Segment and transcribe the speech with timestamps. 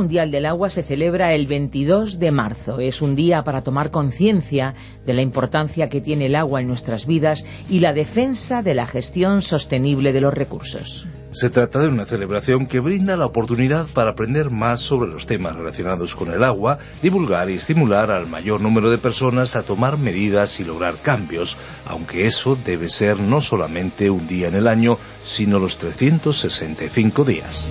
[0.00, 2.80] Mundial del Agua se celebra el 22 de marzo.
[2.80, 4.72] Es un día para tomar conciencia
[5.04, 8.86] de la importancia que tiene el agua en nuestras vidas y la defensa de la
[8.86, 11.06] gestión sostenible de los recursos.
[11.32, 15.54] Se trata de una celebración que brinda la oportunidad para aprender más sobre los temas
[15.54, 20.60] relacionados con el agua, divulgar y estimular al mayor número de personas a tomar medidas
[20.60, 25.58] y lograr cambios, aunque eso debe ser no solamente un día en el año, sino
[25.58, 27.70] los 365 días.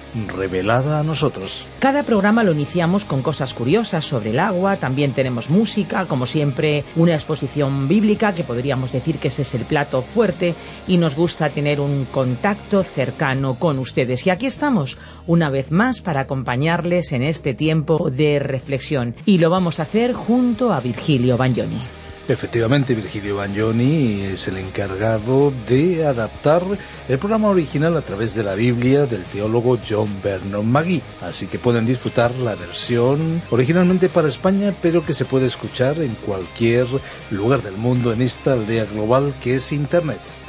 [0.27, 1.65] revelada a nosotros.
[1.79, 6.83] Cada programa lo iniciamos con cosas curiosas sobre el agua, también tenemos música, como siempre
[6.95, 10.55] una exposición bíblica, que podríamos decir que ese es el plato fuerte,
[10.87, 14.25] y nos gusta tener un contacto cercano con ustedes.
[14.27, 19.49] Y aquí estamos, una vez más, para acompañarles en este tiempo de reflexión, y lo
[19.49, 22.00] vamos a hacer junto a Virgilio Bagnoni.
[22.31, 26.63] Efectivamente, Virgilio Bagnoni es el encargado de adaptar
[27.09, 31.01] el programa original a través de la Biblia del teólogo John Vernon Magee.
[31.21, 36.15] Así que pueden disfrutar la versión originalmente para España, pero que se puede escuchar en
[36.15, 36.87] cualquier
[37.31, 40.40] lugar del mundo en esta aldea global que es Internet.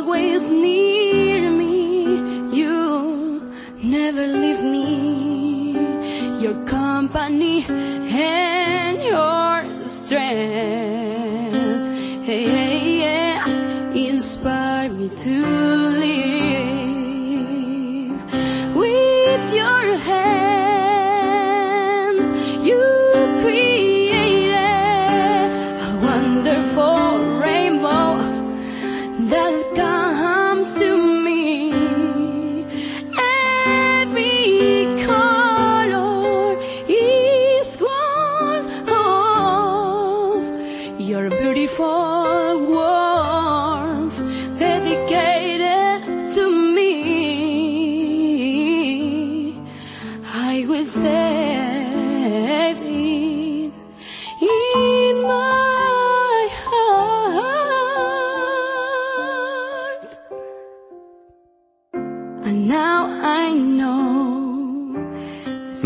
[0.00, 0.59] always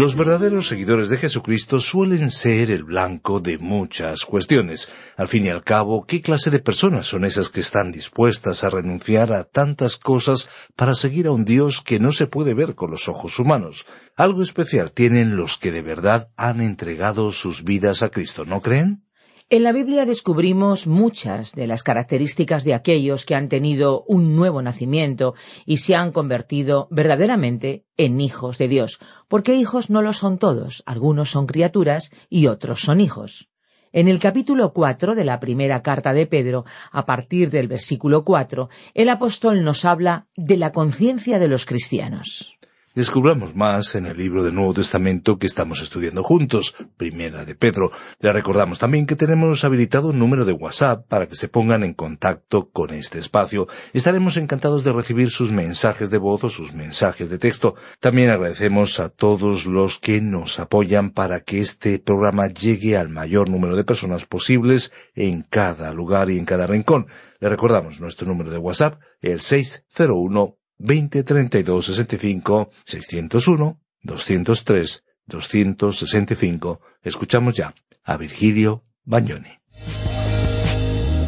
[0.04, 4.90] Los verdaderos seguidores de Jesucristo suelen ser el blanco de muchas cuestiones.
[5.16, 8.68] Al fin y al cabo, ¿qué clase de personas son esas que están dispuestas a
[8.68, 12.90] renunciar a tantas cosas para seguir a un Dios que no se puede ver con
[12.90, 13.86] los ojos humanos?
[14.14, 19.03] Algo especial tienen los que de verdad han entregado sus vidas a Cristo, ¿no creen?
[19.50, 24.62] En la Biblia descubrimos muchas de las características de aquellos que han tenido un nuevo
[24.62, 25.34] nacimiento
[25.66, 30.82] y se han convertido verdaderamente en hijos de Dios, porque hijos no lo son todos,
[30.86, 33.50] algunos son criaturas y otros son hijos.
[33.92, 38.70] En el capítulo cuatro de la primera carta de Pedro, a partir del versículo cuatro,
[38.94, 42.58] el apóstol nos habla de la conciencia de los cristianos.
[42.94, 47.90] Descubramos más en el libro del Nuevo Testamento que estamos estudiando juntos, Primera de Pedro.
[48.20, 51.94] Le recordamos también que tenemos habilitado un número de WhatsApp para que se pongan en
[51.94, 53.66] contacto con este espacio.
[53.94, 57.74] Estaremos encantados de recibir sus mensajes de voz o sus mensajes de texto.
[57.98, 63.48] También agradecemos a todos los que nos apoyan para que este programa llegue al mayor
[63.48, 67.08] número de personas posibles en cada lugar y en cada rincón.
[67.40, 76.80] Le recordamos nuestro número de WhatsApp, el 601 2032 65 601 203 265.
[77.02, 77.74] Escuchamos ya
[78.04, 79.58] a Virgilio Bagnoni.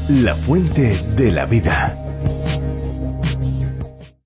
[0.09, 2.03] La fuente de la vida.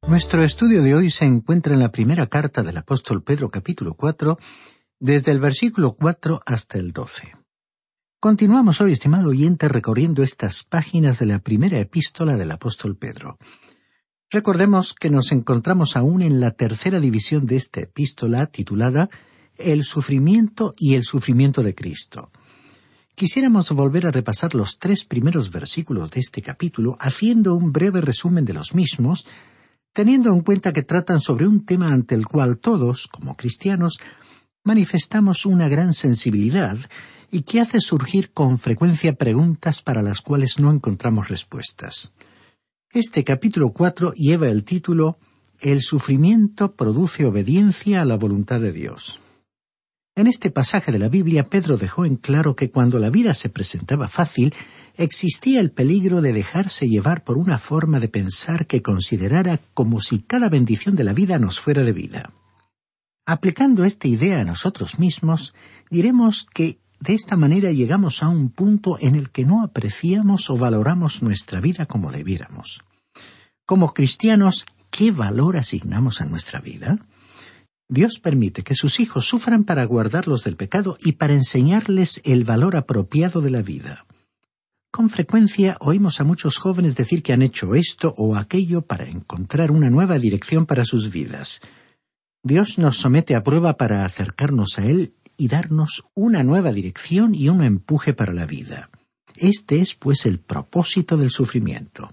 [0.07, 4.39] Nuestro estudio de hoy se encuentra en la primera carta del apóstol Pedro capítulo 4,
[4.99, 7.33] desde el versículo 4 hasta el 12.
[8.19, 13.39] Continuamos hoy, estimado oyente, recorriendo estas páginas de la primera epístola del apóstol Pedro.
[14.33, 19.11] Recordemos que nos encontramos aún en la tercera división de esta epístola titulada
[19.59, 22.31] El sufrimiento y el sufrimiento de Cristo.
[23.17, 28.45] Quisiéramos volver a repasar los tres primeros versículos de este capítulo haciendo un breve resumen
[28.45, 29.27] de los mismos,
[29.93, 33.99] teniendo en cuenta que tratan sobre un tema ante el cual todos, como cristianos,
[34.63, 36.79] manifestamos una gran sensibilidad
[37.33, 42.13] y que hace surgir con frecuencia preguntas para las cuales no encontramos respuestas.
[42.93, 45.17] Este capítulo cuatro lleva el título
[45.61, 49.21] El sufrimiento produce obediencia a la voluntad de Dios.
[50.17, 53.49] En este pasaje de la Biblia, Pedro dejó en claro que cuando la vida se
[53.49, 54.53] presentaba fácil,
[54.97, 60.19] existía el peligro de dejarse llevar por una forma de pensar que considerara como si
[60.23, 62.33] cada bendición de la vida nos fuera debida.
[63.25, 65.55] Aplicando esta idea a nosotros mismos,
[65.91, 70.59] diremos que de esta manera llegamos a un punto en el que no apreciamos o
[70.59, 72.83] valoramos nuestra vida como debiéramos.
[73.65, 76.99] Como cristianos, ¿qué valor asignamos a nuestra vida?
[77.89, 82.77] Dios permite que sus hijos sufran para guardarlos del pecado y para enseñarles el valor
[82.77, 84.05] apropiado de la vida.
[84.93, 89.71] Con frecuencia oímos a muchos jóvenes decir que han hecho esto o aquello para encontrar
[89.71, 91.61] una nueva dirección para sus vidas.
[92.43, 97.49] Dios nos somete a prueba para acercarnos a Él y darnos una nueva dirección y
[97.49, 98.91] un empuje para la vida.
[99.37, 102.11] Este es, pues, el propósito del sufrimiento.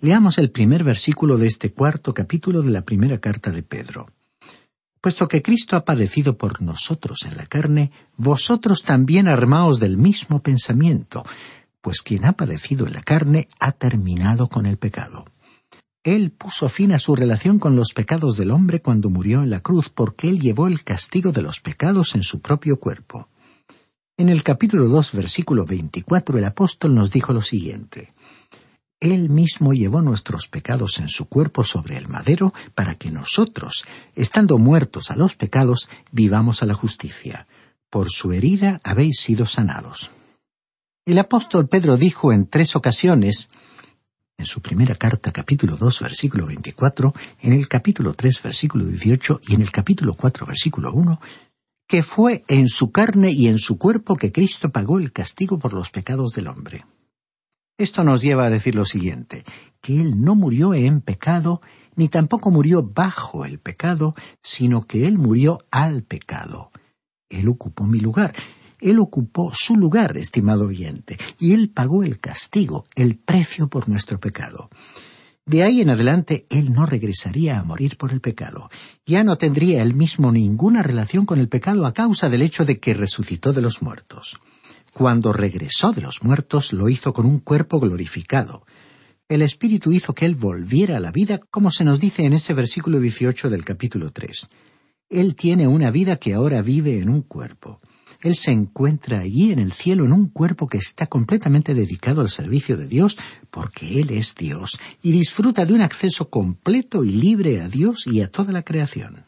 [0.00, 4.10] Leamos el primer versículo de este cuarto capítulo de la primera carta de Pedro.
[5.02, 10.42] Puesto que Cristo ha padecido por nosotros en la carne, vosotros también armaos del mismo
[10.42, 11.26] pensamiento,
[11.82, 15.26] pues quien ha padecido en la carne ha terminado con el pecado.
[16.04, 19.60] Él puso fin a su relación con los pecados del hombre cuando murió en la
[19.60, 23.28] cruz, porque Él llevó el castigo de los pecados en su propio cuerpo.
[24.16, 28.12] En el capítulo 2, versículo 24, el apóstol nos dijo lo siguiente.
[28.98, 33.84] Él mismo llevó nuestros pecados en su cuerpo sobre el madero para que nosotros,
[34.16, 37.46] estando muertos a los pecados, vivamos a la justicia.
[37.90, 40.10] Por su herida habéis sido sanados.
[41.04, 43.50] El apóstol Pedro dijo en tres ocasiones,
[44.38, 49.54] en su primera carta, capítulo 2, versículo 24, en el capítulo 3, versículo 18 y
[49.54, 51.20] en el capítulo 4, versículo 1,
[51.86, 55.72] que fue en su carne y en su cuerpo que Cristo pagó el castigo por
[55.72, 56.84] los pecados del hombre.
[57.78, 59.44] Esto nos lleva a decir lo siguiente,
[59.80, 61.60] que Él no murió en pecado,
[61.96, 66.70] ni tampoco murió bajo el pecado, sino que Él murió al pecado.
[67.28, 68.32] Él ocupó mi lugar,
[68.82, 74.18] él ocupó su lugar, estimado oyente, y Él pagó el castigo, el precio por nuestro
[74.18, 74.70] pecado.
[75.46, 78.70] De ahí en adelante Él no regresaría a morir por el pecado.
[79.06, 82.80] Ya no tendría Él mismo ninguna relación con el pecado a causa del hecho de
[82.80, 84.40] que resucitó de los muertos.
[84.92, 88.66] Cuando regresó de los muertos lo hizo con un cuerpo glorificado.
[89.28, 92.52] El Espíritu hizo que Él volviera a la vida, como se nos dice en ese
[92.52, 94.48] versículo 18 del capítulo 3.
[95.08, 97.80] Él tiene una vida que ahora vive en un cuerpo.
[98.22, 102.30] Él se encuentra allí en el cielo en un cuerpo que está completamente dedicado al
[102.30, 103.18] servicio de Dios
[103.50, 108.20] porque Él es Dios y disfruta de un acceso completo y libre a Dios y
[108.20, 109.24] a toda la creación.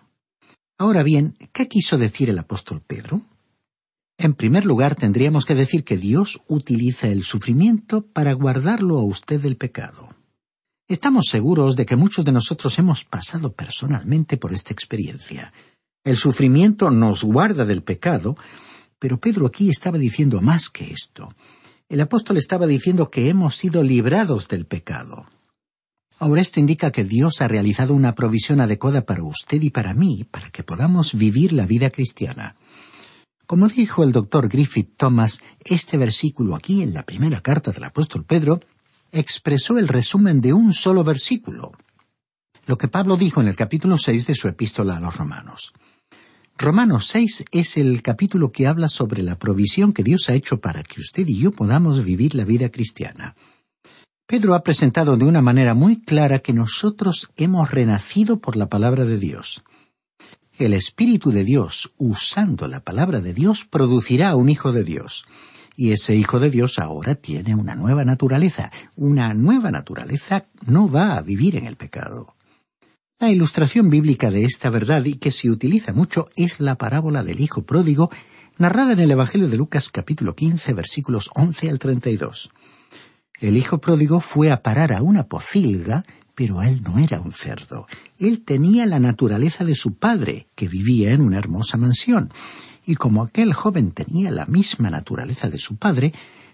[0.79, 3.23] Ahora bien, ¿qué quiso decir el apóstol Pedro?
[4.17, 9.41] En primer lugar, tendríamos que decir que Dios utiliza el sufrimiento para guardarlo a usted
[9.41, 10.15] del pecado.
[10.87, 15.53] Estamos seguros de que muchos de nosotros hemos pasado personalmente por esta experiencia.
[16.05, 18.37] El sufrimiento nos guarda del pecado,
[18.99, 21.35] pero Pedro aquí estaba diciendo más que esto.
[21.89, 25.27] El apóstol estaba diciendo que hemos sido librados del pecado.
[26.19, 30.25] Ahora esto indica que Dios ha realizado una provisión adecuada para usted y para mí,
[30.25, 32.57] para que podamos vivir la vida cristiana.
[33.47, 38.25] Como dijo el doctor Griffith Thomas, este versículo aquí en la primera carta del apóstol
[38.25, 38.61] Pedro
[39.13, 41.73] expresó el resumen de un solo versículo.
[42.67, 45.73] Lo que Pablo dijo en el capítulo seis de su epístola a los romanos.
[46.57, 50.83] Romanos seis es el capítulo que habla sobre la provisión que Dios ha hecho para
[50.83, 53.37] que usted y yo podamos vivir la vida cristiana.
[54.27, 59.05] Pedro ha presentado de una manera muy clara que nosotros hemos renacido por la palabra
[59.05, 59.63] de Dios
[60.59, 65.27] el Espíritu de Dios, usando la palabra de Dios, producirá un Hijo de Dios.
[65.77, 68.71] Y ese Hijo de Dios ahora tiene una nueva naturaleza.
[68.95, 72.34] Una nueva naturaleza no va a vivir en el pecado.
[73.25, 77.41] La ilustración bíblica de esta verdad y que se utiliza mucho es la parábola del
[77.41, 78.11] Hijo pródigo,
[78.59, 82.51] narrada en el Evangelio de Lucas capítulo 15 versículos 11 al 32.
[83.41, 86.05] El Hijo pródigo fue a parar a una pocilga
[86.35, 87.87] pero él no era un cerdo.
[88.19, 92.31] Él tenía la naturaleza de su padre, que vivía en una hermosa mansión.
[92.85, 96.13] Y como aquel joven tenía la misma naturaleza de su padre,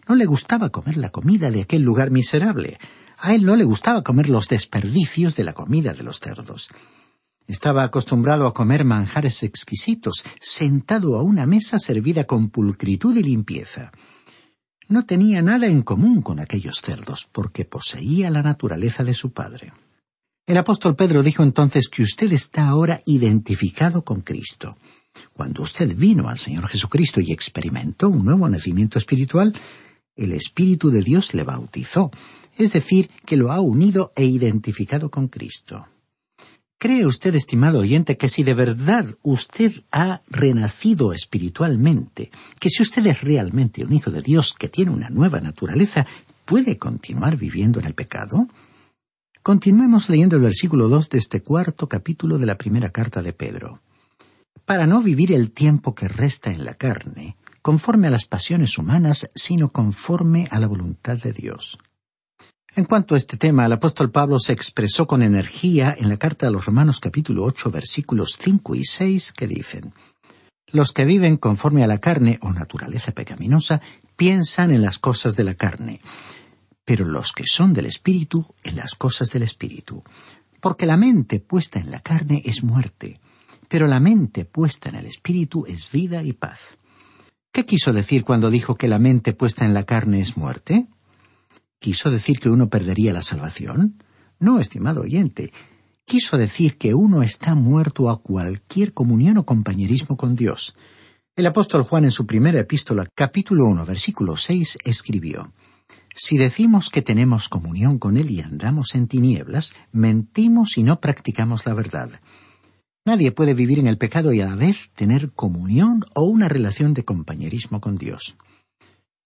[0.09, 2.79] no le gustaba comer la comida de aquel lugar miserable.
[3.21, 6.69] A él no le gustaba comer los desperdicios de la comida de los cerdos.
[7.47, 13.93] Estaba acostumbrado a comer manjares exquisitos, sentado a una mesa servida con pulcritud y limpieza
[14.91, 19.73] no tenía nada en común con aquellos cerdos, porque poseía la naturaleza de su padre.
[20.47, 24.77] El apóstol Pedro dijo entonces que usted está ahora identificado con Cristo.
[25.33, 29.55] Cuando usted vino al Señor Jesucristo y experimentó un nuevo nacimiento espiritual,
[30.17, 32.11] el Espíritu de Dios le bautizó,
[32.64, 35.88] es decir, que lo ha unido e identificado con Cristo.
[36.79, 43.07] ¿Cree usted, estimado oyente, que si de verdad usted ha renacido espiritualmente, que si usted
[43.07, 46.07] es realmente un hijo de Dios que tiene una nueva naturaleza,
[46.47, 48.49] puede continuar viviendo en el pecado?
[49.43, 53.83] Continuemos leyendo el versículo dos de este cuarto capítulo de la primera carta de Pedro.
[54.64, 59.31] Para no vivir el tiempo que resta en la carne, conforme a las pasiones humanas,
[59.35, 61.79] sino conforme a la voluntad de Dios.
[62.77, 66.47] En cuanto a este tema, el apóstol Pablo se expresó con energía en la carta
[66.47, 69.93] a los Romanos capítulo ocho versículos cinco y seis que dicen
[70.69, 73.81] Los que viven conforme a la carne o naturaleza pecaminosa
[74.15, 76.00] piensan en las cosas de la carne,
[76.85, 80.05] pero los que son del Espíritu en las cosas del Espíritu.
[80.61, 83.19] Porque la mente puesta en la carne es muerte,
[83.69, 86.79] pero la mente puesta en el Espíritu es vida y paz.
[87.50, 90.87] ¿Qué quiso decir cuando dijo que la mente puesta en la carne es muerte?
[91.81, 94.05] ¿Quiso decir que uno perdería la salvación?
[94.39, 95.51] No, estimado oyente.
[96.05, 100.75] Quiso decir que uno está muerto a cualquier comunión o compañerismo con Dios.
[101.35, 105.55] El apóstol Juan en su primera epístola, capítulo 1, versículo 6, escribió
[106.15, 111.65] Si decimos que tenemos comunión con Él y andamos en tinieblas, mentimos y no practicamos
[111.65, 112.11] la verdad.
[113.07, 116.93] Nadie puede vivir en el pecado y a la vez tener comunión o una relación
[116.93, 118.37] de compañerismo con Dios.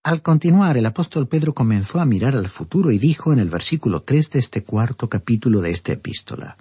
[0.04, 4.02] Al continuar, el apóstol Pedro comenzó a mirar al futuro y dijo en el versículo
[4.02, 6.58] tres de este cuarto capítulo de esta epístola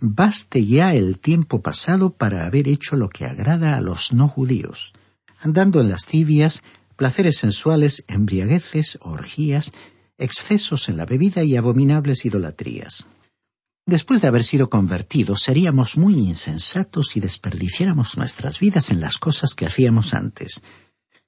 [0.00, 4.92] Baste ya el tiempo pasado para haber hecho lo que agrada a los no judíos,
[5.38, 6.64] andando en lascivias,
[6.96, 9.72] placeres sensuales, embriagueces, orgías,
[10.16, 13.06] excesos en la bebida y abominables idolatrías.
[13.86, 19.54] Después de haber sido convertidos, seríamos muy insensatos si desperdiciáramos nuestras vidas en las cosas
[19.54, 20.60] que hacíamos antes,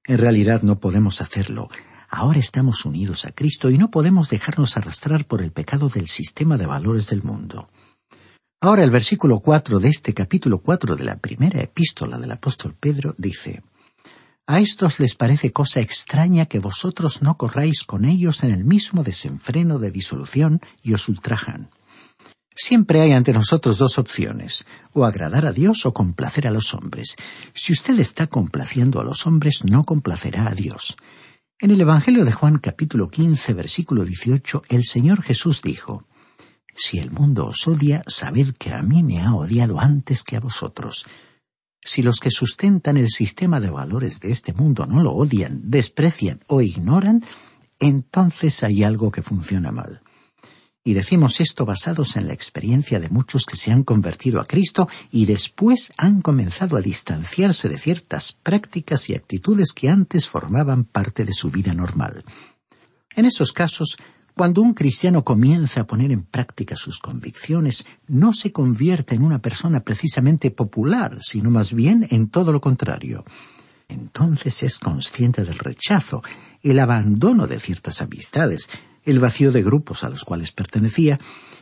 [0.07, 1.69] en realidad no podemos hacerlo.
[2.09, 6.57] Ahora estamos unidos a Cristo y no podemos dejarnos arrastrar por el pecado del sistema
[6.57, 7.69] de valores del mundo.
[8.61, 13.15] Ahora el versículo cuatro de este capítulo cuatro de la primera epístola del apóstol Pedro
[13.17, 13.63] dice
[14.47, 19.03] A estos les parece cosa extraña que vosotros no corráis con ellos en el mismo
[19.03, 21.71] desenfreno de disolución y os ultrajan.
[22.63, 27.17] Siempre hay ante nosotros dos opciones, o agradar a Dios o complacer a los hombres.
[27.55, 30.99] Si usted está complaciendo a los hombres, no complacerá a Dios.
[31.59, 36.05] En el Evangelio de Juan capítulo 15 versículo 18, el Señor Jesús dijo,
[36.77, 40.41] Si el mundo os odia, sabed que a mí me ha odiado antes que a
[40.41, 41.07] vosotros.
[41.83, 46.41] Si los que sustentan el sistema de valores de este mundo no lo odian, desprecian
[46.47, 47.25] o ignoran,
[47.79, 50.03] entonces hay algo que funciona mal.
[50.83, 54.89] Y decimos esto basados en la experiencia de muchos que se han convertido a Cristo
[55.11, 61.27] y después han comenzado a distanciarse de ciertas prácticas y actitudes que antes formaban parte
[61.27, 62.25] de su vida normal.
[63.15, 63.99] En esos casos,
[64.35, 69.43] cuando un cristiano comienza a poner en práctica sus convicciones, no se convierte en una
[69.43, 73.27] persona precisamente popular, sino más bien en todo lo contrario.
[73.89, 76.23] Entonces es consciente del rechazo,
[76.63, 78.71] el abandono de ciertas amistades,
[79.11, 81.19] el vacío de grupos a los cuales pertenecía,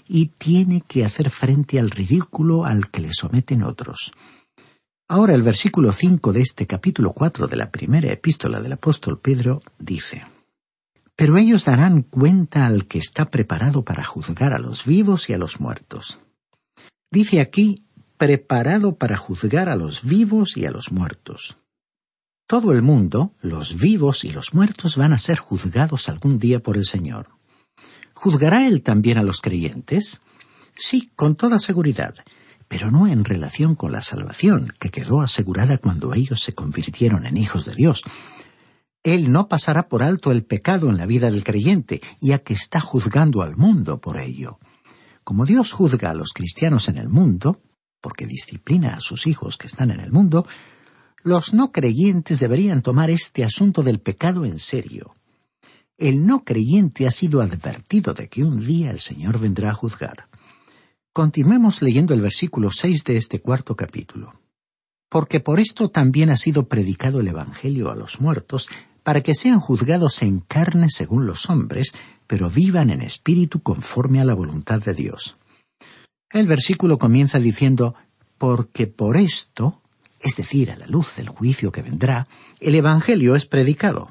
[0.06, 4.12] y tiene que hacer frente al ridículo al que le someten otros.
[5.06, 9.62] Ahora el versículo cinco de este capítulo cuatro de la primera epístola del apóstol Pedro
[9.78, 10.26] dice
[11.16, 15.38] Pero ellos darán cuenta al que está preparado para juzgar a los vivos y a
[15.38, 16.18] los muertos.
[17.10, 17.84] Dice aquí
[18.18, 21.56] preparado para juzgar a los vivos y a los muertos.
[22.46, 26.76] Todo el mundo, los vivos y los muertos, van a ser juzgados algún día por
[26.76, 27.37] el Señor.
[28.20, 30.20] ¿Juzgará Él también a los creyentes?
[30.76, 32.16] Sí, con toda seguridad,
[32.66, 37.36] pero no en relación con la salvación, que quedó asegurada cuando ellos se convirtieron en
[37.36, 38.02] hijos de Dios.
[39.04, 42.80] Él no pasará por alto el pecado en la vida del creyente, ya que está
[42.80, 44.58] juzgando al mundo por ello.
[45.22, 47.62] Como Dios juzga a los cristianos en el mundo,
[48.00, 50.44] porque disciplina a sus hijos que están en el mundo,
[51.22, 55.14] los no creyentes deberían tomar este asunto del pecado en serio.
[55.98, 60.28] El no creyente ha sido advertido de que un día el Señor vendrá a juzgar.
[61.12, 64.40] Continuemos leyendo el versículo seis de este cuarto capítulo.
[65.10, 68.68] Porque por esto también ha sido predicado el Evangelio a los muertos,
[69.02, 71.92] para que sean juzgados en carne según los hombres,
[72.28, 75.36] pero vivan en espíritu conforme a la voluntad de Dios.
[76.30, 77.94] El versículo comienza diciendo,
[78.36, 79.82] porque por esto
[80.20, 82.26] es decir, a la luz del juicio que vendrá,
[82.60, 84.10] el Evangelio es predicado.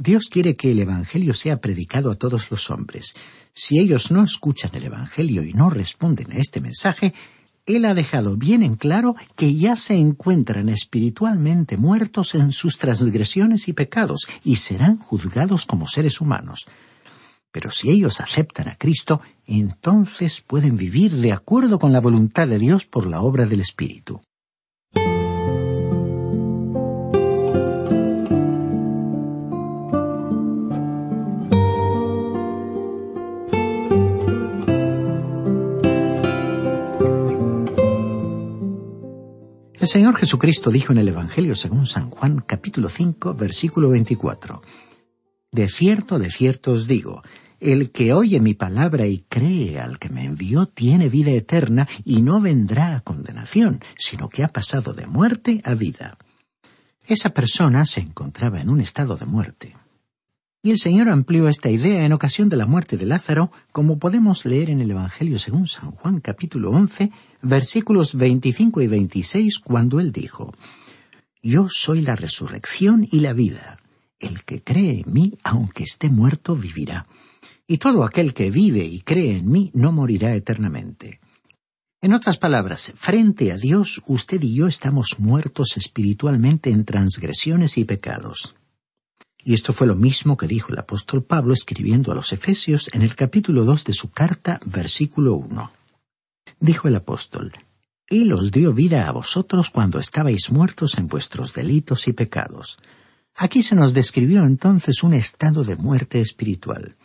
[0.00, 3.14] Dios quiere que el Evangelio sea predicado a todos los hombres.
[3.52, 7.14] Si ellos no escuchan el Evangelio y no responden a este mensaje,
[7.66, 13.66] Él ha dejado bien en claro que ya se encuentran espiritualmente muertos en sus transgresiones
[13.66, 16.66] y pecados y serán juzgados como seres humanos.
[17.50, 22.60] Pero si ellos aceptan a Cristo, entonces pueden vivir de acuerdo con la voluntad de
[22.60, 24.22] Dios por la obra del Espíritu.
[39.88, 44.60] El Señor Jesucristo dijo en el Evangelio según San Juan capítulo 5 versículo 24
[45.50, 47.22] De cierto, de cierto os digo,
[47.58, 52.20] el que oye mi palabra y cree al que me envió tiene vida eterna y
[52.20, 56.18] no vendrá a condenación, sino que ha pasado de muerte a vida.
[57.06, 59.74] Esa persona se encontraba en un estado de muerte.
[60.60, 64.44] Y el Señor amplió esta idea en ocasión de la muerte de Lázaro, como podemos
[64.44, 70.10] leer en el Evangelio según San Juan capítulo 11, versículos 25 y 26, cuando él
[70.10, 70.52] dijo,
[71.42, 73.78] Yo soy la resurrección y la vida.
[74.18, 77.06] El que cree en mí, aunque esté muerto, vivirá.
[77.68, 81.20] Y todo aquel que vive y cree en mí no morirá eternamente.
[82.00, 87.84] En otras palabras, frente a Dios, usted y yo estamos muertos espiritualmente en transgresiones y
[87.84, 88.56] pecados.
[89.42, 93.02] Y esto fue lo mismo que dijo el apóstol Pablo escribiendo a los Efesios en
[93.02, 95.72] el capítulo dos de su carta, versículo uno.
[96.60, 97.52] Dijo el apóstol,
[98.08, 102.78] Él os dio vida a vosotros cuando estabais muertos en vuestros delitos y pecados.
[103.36, 106.96] Aquí se nos describió entonces un estado de muerte espiritual.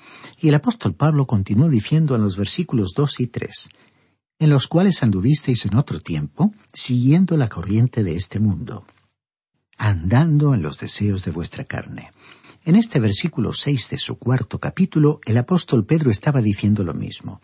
[0.42, 3.70] Y el apóstol Pablo continuó diciendo en los versículos dos y tres,
[4.40, 8.88] en los cuales anduvisteis en otro tiempo, siguiendo la corriente de este mundo,
[9.78, 12.12] andando en los deseos de vuestra carne
[12.66, 17.42] en este versículo seis de su cuarto capítulo, el apóstol Pedro estaba diciendo lo mismo.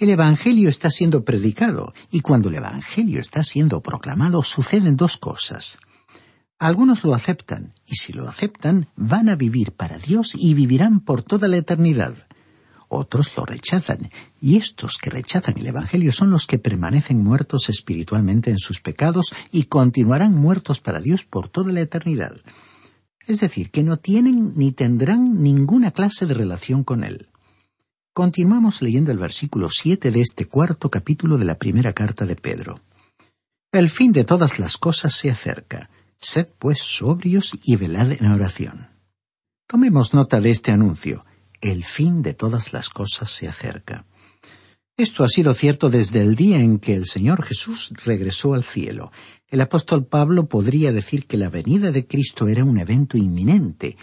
[0.00, 5.78] El Evangelio está siendo predicado, y cuando el Evangelio está siendo proclamado suceden dos cosas.
[6.58, 11.22] Algunos lo aceptan, y si lo aceptan, van a vivir para Dios y vivirán por
[11.22, 12.14] toda la eternidad.
[12.88, 18.50] Otros lo rechazan, y estos que rechazan el Evangelio son los que permanecen muertos espiritualmente
[18.50, 22.40] en sus pecados y continuarán muertos para Dios por toda la eternidad
[23.30, 27.28] es decir, que no tienen ni tendrán ninguna clase de relación con Él.
[28.12, 32.80] Continuamos leyendo el versículo siete de este cuarto capítulo de la primera carta de Pedro.
[33.70, 35.90] El fin de todas las cosas se acerca.
[36.18, 38.88] Sed pues sobrios y velad en oración.
[39.68, 41.24] Tomemos nota de este anuncio.
[41.60, 44.04] El fin de todas las cosas se acerca.
[44.98, 49.12] Esto ha sido cierto desde el día en que el Señor Jesús regresó al cielo.
[49.46, 53.96] El apóstol Pablo podría decir que la venida de Cristo era un evento inminente,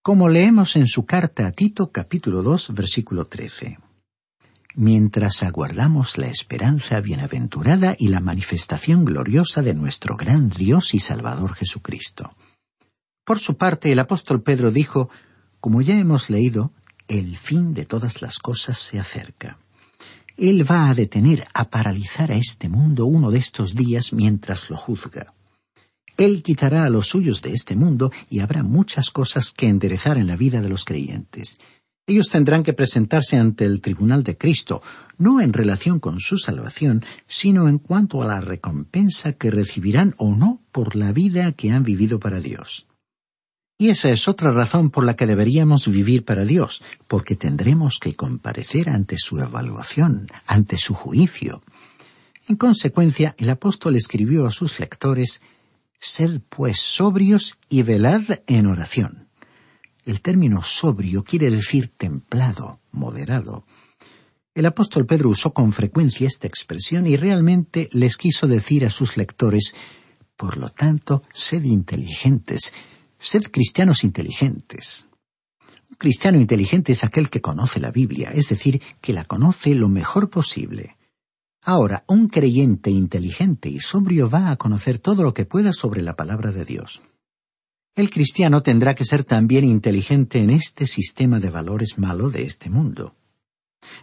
[0.00, 3.80] como leemos en su carta a Tito capítulo 2 versículo 13.
[4.76, 11.54] mientras aguardamos la esperanza bienaventurada y la manifestación gloriosa de nuestro gran Dios y Salvador
[11.54, 12.36] Jesucristo.
[13.24, 15.10] Por su parte, el apóstol Pedro dijo,
[15.58, 16.72] como ya hemos leído,
[17.08, 19.58] el fin de todas las cosas se acerca.
[20.42, 24.76] Él va a detener, a paralizar a este mundo uno de estos días mientras lo
[24.76, 25.32] juzga.
[26.16, 30.26] Él quitará a los suyos de este mundo y habrá muchas cosas que enderezar en
[30.26, 31.58] la vida de los creyentes.
[32.08, 34.82] Ellos tendrán que presentarse ante el tribunal de Cristo,
[35.16, 40.34] no en relación con su salvación, sino en cuanto a la recompensa que recibirán o
[40.34, 42.88] no por la vida que han vivido para Dios.
[43.78, 48.14] Y esa es otra razón por la que deberíamos vivir para Dios, porque tendremos que
[48.14, 51.62] comparecer ante su evaluación, ante su juicio.
[52.48, 55.40] En consecuencia, el apóstol escribió a sus lectores
[56.04, 59.28] Sed pues sobrios y velad en oración.
[60.04, 63.64] El término sobrio quiere decir templado, moderado.
[64.54, 69.16] El apóstol Pedro usó con frecuencia esta expresión y realmente les quiso decir a sus
[69.16, 69.76] lectores,
[70.36, 72.74] por lo tanto, sed inteligentes,
[73.22, 75.06] sed cristianos inteligentes.
[75.90, 79.88] Un cristiano inteligente es aquel que conoce la Biblia, es decir, que la conoce lo
[79.88, 80.96] mejor posible.
[81.62, 86.16] Ahora, un creyente inteligente y sobrio va a conocer todo lo que pueda sobre la
[86.16, 87.00] palabra de Dios.
[87.94, 92.70] El cristiano tendrá que ser también inteligente en este sistema de valores malo de este
[92.70, 93.14] mundo.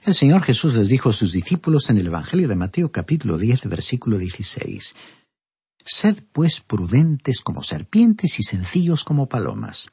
[0.05, 3.65] El Señor Jesús les dijo a sus discípulos en el Evangelio de Mateo capítulo 10
[3.65, 4.93] versículo 16,
[5.85, 9.89] Sed pues prudentes como serpientes y sencillos como palomas.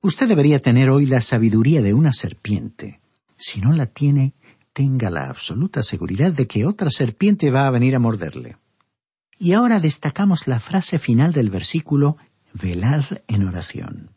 [0.00, 3.00] Usted debería tener hoy la sabiduría de una serpiente.
[3.36, 4.34] Si no la tiene,
[4.72, 8.56] tenga la absoluta seguridad de que otra serpiente va a venir a morderle.
[9.38, 12.16] Y ahora destacamos la frase final del versículo
[12.52, 14.10] velad en oración.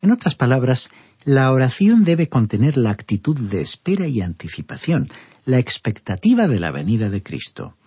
[0.00, 0.90] En otras palabras,
[1.24, 5.10] la oración debe contener la actitud de espera y anticipación,
[5.44, 7.77] la expectativa de la venida de Cristo.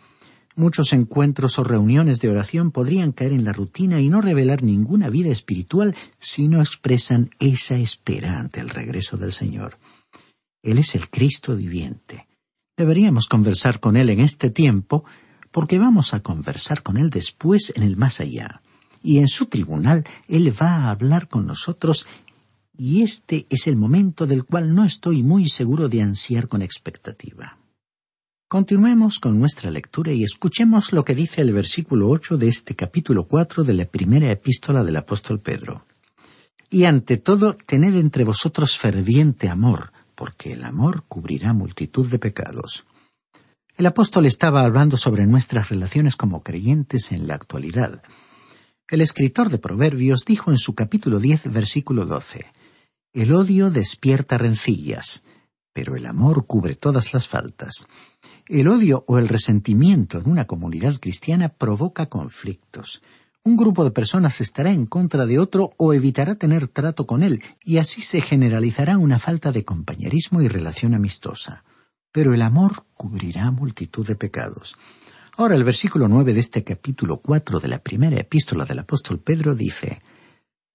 [0.56, 5.10] Muchos encuentros o reuniones de oración podrían caer en la rutina y no revelar ninguna
[5.10, 9.78] vida espiritual si no expresan esa espera ante el regreso del Señor.
[10.62, 12.28] Él es el Cristo viviente.
[12.78, 15.06] Deberíamos conversar con Él en este tiempo
[15.52, 18.62] porque vamos a conversar con Él después en el más allá
[19.02, 22.08] y en su tribunal Él va a hablar con nosotros
[22.78, 27.61] y este es el momento del cual no estoy muy seguro de ansiar con expectativa.
[28.52, 33.24] Continuemos con nuestra lectura y escuchemos lo que dice el versículo ocho de este capítulo
[33.24, 35.86] cuatro de la primera epístola del apóstol Pedro.
[36.70, 42.84] Y ante todo, tened entre vosotros ferviente amor, porque el amor cubrirá multitud de pecados.
[43.78, 48.04] El apóstol estaba hablando sobre nuestras relaciones como creyentes en la actualidad,
[48.90, 52.52] el escritor de Proverbios dijo en su capítulo diez, versículo doce,
[53.14, 55.24] El odio despierta rencillas,
[55.74, 57.86] pero el amor cubre todas las faltas.
[58.48, 63.02] El odio o el resentimiento en una comunidad cristiana provoca conflictos.
[63.44, 67.42] Un grupo de personas estará en contra de otro o evitará tener trato con él,
[67.64, 71.64] y así se generalizará una falta de compañerismo y relación amistosa.
[72.12, 74.76] Pero el amor cubrirá multitud de pecados.
[75.38, 79.56] Ahora el versículo nueve de este capítulo cuatro de la primera epístola del apóstol Pedro
[79.56, 80.02] dice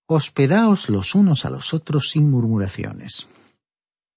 [0.06, 3.26] Hospedaos los unos a los otros sin murmuraciones.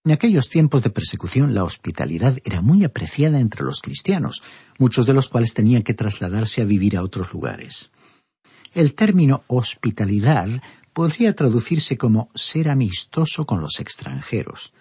[0.10, 4.42] En aquellos tiempos de persecución la hospitalidad era muy apreciada entre los cristianos,
[4.80, 7.92] muchos de los cuales tenían que trasladarse a vivir a otros lugares.
[8.74, 10.50] El término hospitalidad
[10.94, 14.74] podría traducirse como ser amistoso con los extranjeros.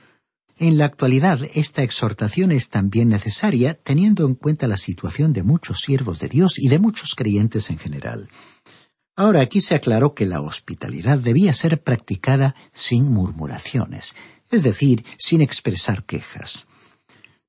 [0.56, 5.80] En la actualidad, esta exhortación es también necesaria teniendo en cuenta la situación de muchos
[5.80, 8.30] siervos de Dios y de muchos creyentes en general.
[9.14, 14.14] Ahora aquí se aclaró que la hospitalidad debía ser practicada sin murmuraciones,
[14.50, 16.68] es decir, sin expresar quejas.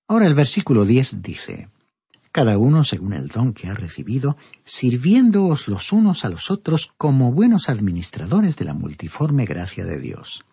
[0.08, 1.70] Ahora el versículo diez dice
[2.32, 7.32] Cada uno según el don que ha recibido, sirviéndoos los unos a los otros como
[7.32, 10.46] buenos administradores de la multiforme gracia de Dios.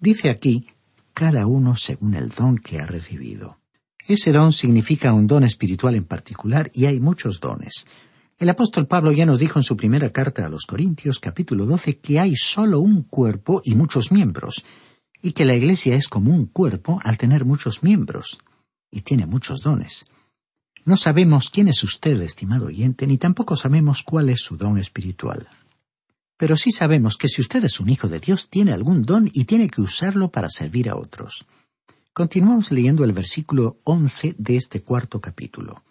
[0.00, 0.68] Dice aquí
[1.14, 3.60] cada uno según el don que ha recibido.
[4.06, 7.86] Ese don significa un don espiritual en particular y hay muchos dones.
[8.36, 11.98] El apóstol Pablo ya nos dijo en su primera carta a los Corintios capítulo 12
[11.98, 14.64] que hay solo un cuerpo y muchos miembros,
[15.24, 18.36] y que la Iglesia es como un cuerpo al tener muchos miembros,
[18.90, 20.04] y tiene muchos dones.
[20.84, 25.48] No sabemos quién es usted, estimado oyente, ni tampoco sabemos cuál es su don espiritual.
[26.36, 29.46] Pero sí sabemos que si usted es un hijo de Dios, tiene algún don y
[29.46, 31.46] tiene que usarlo para servir a otros.
[32.12, 35.84] Continuamos leyendo el versículo once de este cuarto capítulo.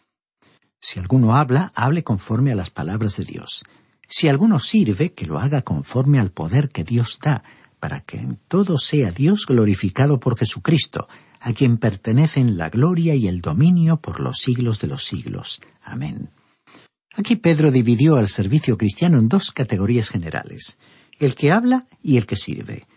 [0.80, 3.63] Si alguno habla, hable conforme a las palabras de Dios.
[4.08, 7.43] Si alguno sirve, que lo haga conforme al poder que Dios da,
[7.84, 11.10] para que en todo sea Dios glorificado por Jesucristo,
[11.41, 15.60] a quien pertenecen la gloria y el dominio por los siglos de los siglos.
[15.84, 16.30] Amén.
[17.13, 20.78] Aquí Pedro dividió al servicio cristiano en dos categorías generales,
[21.19, 22.88] el que habla y el que sirve.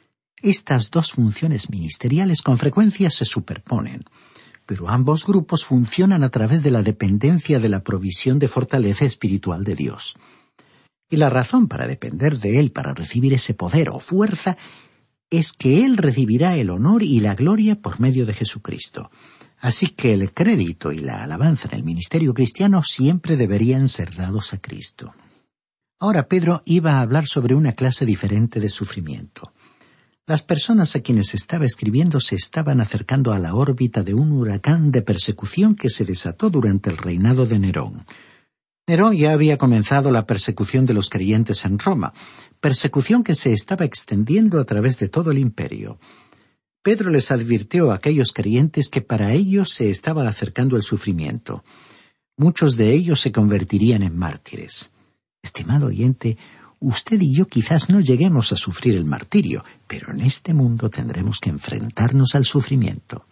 [0.41, 4.05] Estas dos funciones ministeriales con frecuencia se superponen,
[4.67, 9.65] pero ambos grupos funcionan a través de la dependencia de la provisión de fortaleza espiritual
[9.65, 10.15] de Dios.
[11.09, 14.57] Y la razón para depender de Él para recibir ese poder o fuerza
[15.31, 19.11] es que Él recibirá el honor y la gloria por medio de Jesucristo.
[19.59, 24.53] Así que el crédito y la alabanza en el ministerio cristiano siempre deberían ser dados
[24.53, 25.15] a Cristo.
[25.99, 29.53] Ahora Pedro iba a hablar sobre una clase diferente de sufrimiento.
[30.27, 34.91] Las personas a quienes estaba escribiendo se estaban acercando a la órbita de un huracán
[34.91, 38.05] de persecución que se desató durante el reinado de Nerón.
[38.89, 42.13] Nerón ya había comenzado la persecución de los creyentes en Roma,
[42.61, 45.99] persecución que se estaba extendiendo a través de todo el imperio.
[46.83, 51.65] Pedro les advirtió a aquellos creyentes que para ellos se estaba acercando el sufrimiento.
[52.37, 54.93] Muchos de ellos se convertirían en mártires.
[55.43, 56.39] Estimado oyente,
[56.79, 61.41] usted y yo quizás no lleguemos a sufrir el martirio, pero en este mundo tendremos
[61.41, 63.27] que enfrentarnos al sufrimiento.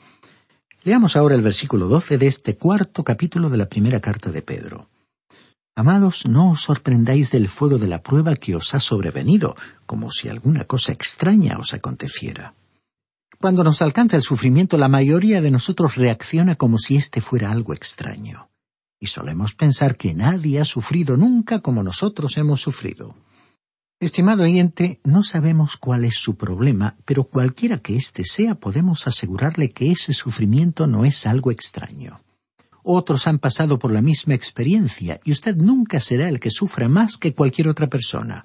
[0.83, 4.89] Leamos ahora el versículo doce de este cuarto capítulo de la primera carta de Pedro.
[5.77, 9.57] Amados, no os sorprendáis del fuego de la prueba que os ha sobrevenido,
[9.87, 12.55] como si alguna cosa extraña os aconteciera.
[13.41, 17.75] Cuando nos alcanza el sufrimiento, la mayoría de nosotros reacciona como si éste fuera algo
[17.75, 18.49] extraño.
[19.01, 23.17] Y solemos pensar que nadie ha sufrido nunca como nosotros hemos sufrido.
[24.01, 29.73] Estimado oyente, no sabemos cuál es su problema, pero cualquiera que éste sea, podemos asegurarle
[29.73, 32.24] que ese sufrimiento no es algo extraño.
[32.87, 37.17] Otros han pasado por la misma experiencia y usted nunca será el que sufra más
[37.17, 38.45] que cualquier otra persona.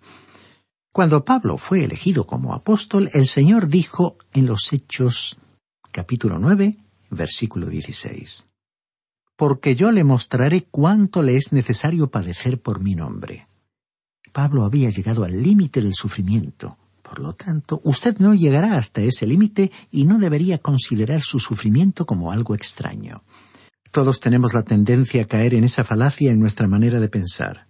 [0.93, 5.37] Cuando Pablo fue elegido como apóstol, el Señor dijo en los Hechos
[5.91, 6.77] capítulo 9,
[7.09, 8.45] versículo 16,
[9.35, 13.47] Porque yo le mostraré cuánto le es necesario padecer por mi nombre.
[14.31, 16.77] Pablo había llegado al límite del sufrimiento.
[17.03, 22.05] Por lo tanto, usted no llegará hasta ese límite y no debería considerar su sufrimiento
[22.05, 23.23] como algo extraño.
[23.91, 27.67] Todos tenemos la tendencia a caer en esa falacia en nuestra manera de pensar.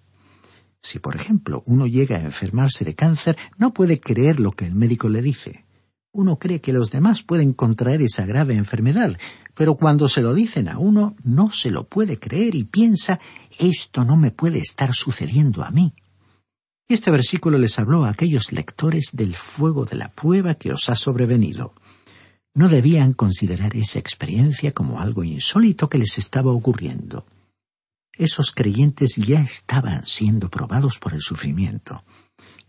[0.82, 4.76] Si, por ejemplo, uno llega a enfermarse de cáncer, no puede creer lo que el
[4.76, 5.66] médico le dice.
[6.12, 9.18] Uno cree que los demás pueden contraer esa grave enfermedad,
[9.54, 13.20] pero cuando se lo dicen a uno, no se lo puede creer y piensa,
[13.58, 15.94] esto no me puede estar sucediendo a mí.
[16.88, 20.96] Este versículo les habló a aquellos lectores del fuego de la prueba que os ha
[20.96, 21.76] sobrevenido
[22.60, 27.26] no debían considerar esa experiencia como algo insólito que les estaba ocurriendo.
[28.14, 32.04] Esos creyentes ya estaban siendo probados por el sufrimiento.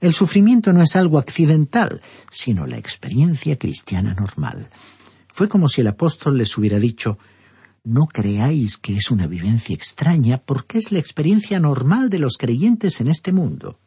[0.00, 2.00] El sufrimiento no es algo accidental,
[2.30, 4.68] sino la experiencia cristiana normal.
[5.26, 7.18] Fue como si el apóstol les hubiera dicho
[7.82, 13.00] No creáis que es una vivencia extraña porque es la experiencia normal de los creyentes
[13.00, 13.80] en este mundo.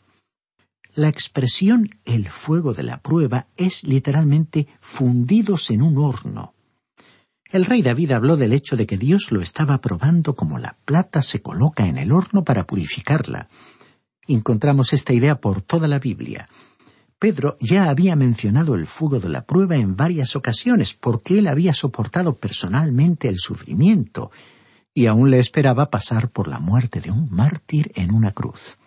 [0.95, 6.53] La expresión el fuego de la prueba es literalmente fundidos en un horno.
[7.49, 11.23] El rey David habló del hecho de que Dios lo estaba probando como la plata
[11.23, 13.49] se coloca en el horno para purificarla.
[14.27, 16.47] Encontramos esta idea por toda la Biblia.
[17.17, 21.73] Pedro ya había mencionado el fuego de la prueba en varias ocasiones porque él había
[21.73, 24.29] soportado personalmente el sufrimiento
[24.93, 28.77] y aún le esperaba pasar por la muerte de un mártir en una cruz.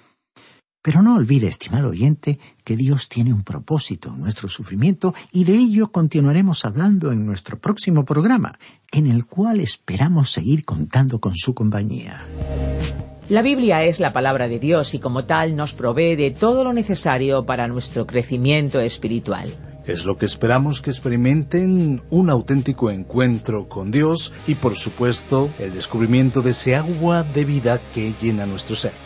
[0.87, 5.55] Pero no olvide, estimado oyente, que Dios tiene un propósito en nuestro sufrimiento y de
[5.55, 8.57] ello continuaremos hablando en nuestro próximo programa,
[8.93, 12.25] en el cual esperamos seguir contando con su compañía.
[13.29, 16.73] La Biblia es la palabra de Dios y como tal nos provee de todo lo
[16.73, 19.53] necesario para nuestro crecimiento espiritual.
[19.87, 25.75] Es lo que esperamos que experimenten un auténtico encuentro con Dios y por supuesto el
[25.75, 29.06] descubrimiento de ese agua de vida que llena nuestro ser.